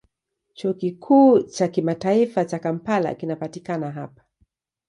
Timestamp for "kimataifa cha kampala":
1.67-3.13